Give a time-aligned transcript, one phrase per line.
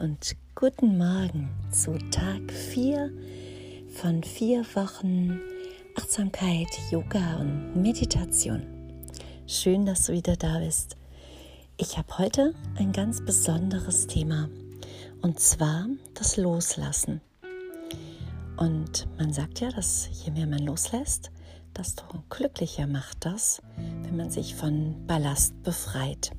[0.00, 3.12] und guten Morgen zu Tag 4
[3.94, 5.38] von vier Wochen
[5.96, 8.66] Achtsamkeit, Yoga und Meditation.
[9.46, 10.96] Schön, dass du wieder da bist.
[11.76, 14.48] Ich habe heute ein ganz besonderes Thema
[15.22, 17.20] und zwar das Loslassen.
[18.56, 21.30] Und man sagt ja, dass je mehr man loslässt,
[21.78, 23.62] desto glücklicher macht das,
[24.02, 26.32] wenn man sich von Ballast befreit.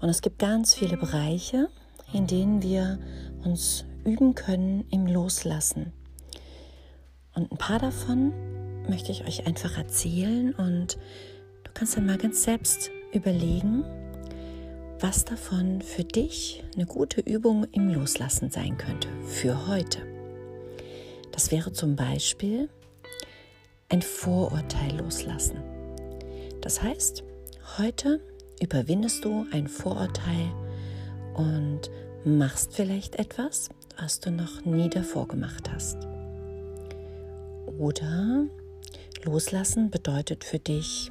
[0.00, 1.68] Und es gibt ganz viele Bereiche,
[2.12, 2.98] in denen wir
[3.44, 5.92] uns üben können im Loslassen.
[7.34, 8.32] Und ein paar davon
[8.88, 10.98] möchte ich euch einfach erzählen und
[11.64, 13.84] du kannst dann mal ganz selbst überlegen,
[14.98, 20.00] was davon für dich eine gute Übung im Loslassen sein könnte für heute.
[21.32, 22.68] Das wäre zum Beispiel
[23.88, 25.58] ein Vorurteil loslassen.
[26.60, 27.24] Das heißt,
[27.78, 28.20] heute
[28.60, 30.52] überwindest du ein Vorurteil
[31.40, 31.90] und
[32.24, 35.96] machst vielleicht etwas, was du noch nie davor gemacht hast.
[37.78, 38.44] Oder
[39.24, 41.10] loslassen bedeutet für dich,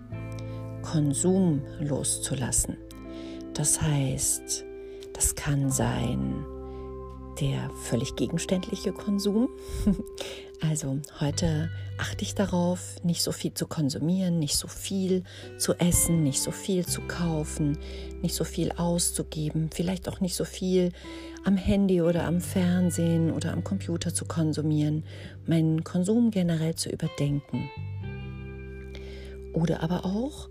[0.84, 2.78] Konsum loszulassen.
[3.54, 4.66] Das heißt,
[5.14, 6.46] das kann sein
[7.42, 9.50] der völlig gegenständliche Konsum.
[10.62, 15.24] Also heute achte ich darauf, nicht so viel zu konsumieren, nicht so viel
[15.58, 17.78] zu essen, nicht so viel zu kaufen,
[18.22, 20.92] nicht so viel auszugeben, vielleicht auch nicht so viel
[21.46, 25.06] am Handy oder am Fernsehen oder am Computer zu konsumieren,
[25.46, 27.70] meinen Konsum generell zu überdenken.
[29.54, 30.50] Oder aber auch,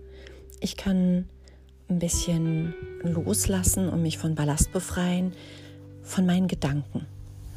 [0.61, 1.29] ich kann
[1.89, 5.33] ein bisschen loslassen und mich von Ballast befreien
[6.03, 7.07] von meinen Gedanken.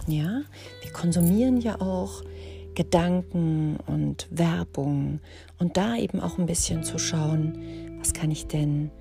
[0.08, 0.42] Ja,
[0.82, 2.24] wir konsumieren ja auch
[2.76, 5.20] Gedanken und Werbung
[5.60, 8.92] und da eben auch ein bisschen zu schauen, was kann ich denn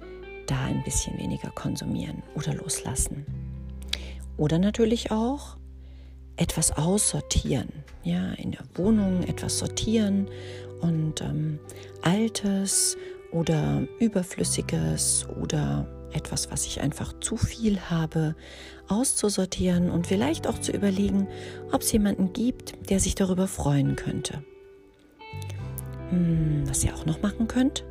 [0.47, 3.25] da ein bisschen weniger konsumieren oder loslassen.
[4.37, 5.57] Oder natürlich auch
[6.37, 7.69] etwas aussortieren,
[8.03, 10.29] ja, in der Wohnung etwas sortieren
[10.81, 11.59] und ähm,
[12.03, 12.97] Altes
[13.33, 18.35] oder Überflüssiges oder etwas, was ich einfach zu viel habe,
[18.89, 21.29] auszusortieren und vielleicht auch zu überlegen,
[21.73, 24.43] ob es jemanden gibt, der sich darüber freuen könnte.
[26.11, 27.85] Hm, was ihr auch noch machen könnt,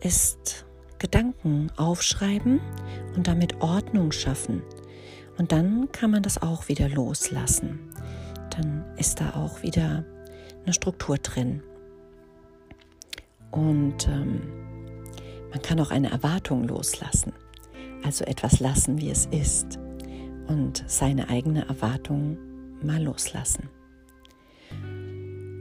[0.00, 0.66] ist
[0.98, 2.60] Gedanken aufschreiben
[3.16, 4.62] und damit Ordnung schaffen.
[5.38, 7.80] Und dann kann man das auch wieder loslassen.
[8.50, 10.04] Dann ist da auch wieder
[10.64, 11.62] eine Struktur drin.
[13.50, 14.61] Und ähm,
[15.52, 17.32] man kann auch eine Erwartung loslassen,
[18.02, 19.78] also etwas lassen, wie es ist
[20.48, 22.38] und seine eigene Erwartung
[22.82, 23.68] mal loslassen.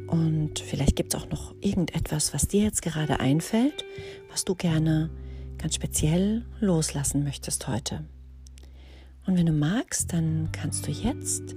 [0.08, 3.86] Und vielleicht gibt es auch noch irgendetwas, was dir jetzt gerade einfällt,
[4.30, 5.10] was du gerne
[5.58, 8.04] ganz speziell loslassen möchtest heute.
[9.26, 11.56] Und wenn du magst, dann kannst du jetzt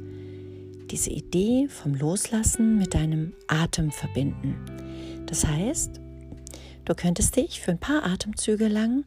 [0.90, 4.56] diese Idee vom Loslassen mit deinem Atem verbinden.
[5.26, 6.00] Das heißt,
[6.84, 9.04] Du könntest dich für ein paar Atemzüge lang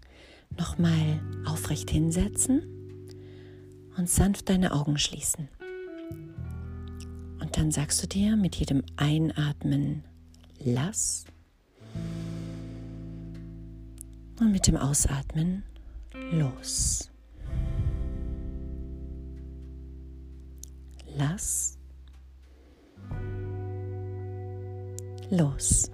[0.58, 2.64] nochmal aufrecht hinsetzen
[3.98, 5.48] und sanft deine Augen schließen.
[7.40, 10.04] Und dann sagst du dir mit jedem Einatmen
[10.60, 11.26] lass
[14.40, 15.64] und mit dem Ausatmen
[16.32, 17.12] los.
[21.16, 21.78] Lass
[25.30, 25.92] los.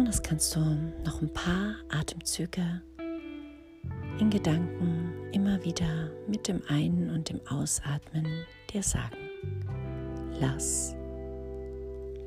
[0.00, 0.60] Und das kannst du
[1.04, 2.80] noch ein paar Atemzüge
[4.18, 8.26] in Gedanken immer wieder mit dem Ein- und dem Ausatmen
[8.72, 9.18] dir sagen.
[10.40, 10.96] Lass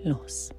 [0.03, 0.51] los.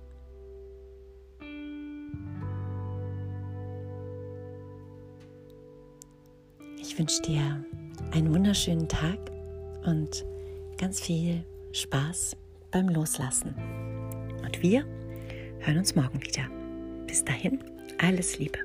[6.81, 7.65] Ich wünsche dir
[8.11, 9.21] einen wunderschönen Tag
[9.87, 10.27] und
[10.79, 12.37] ganz viel Spaß
[12.73, 13.55] beim Loslassen.
[14.45, 14.85] Und wir
[15.61, 16.64] hören uns morgen wieder.
[17.15, 17.61] Bis dahin,
[17.99, 18.59] alles Liebe.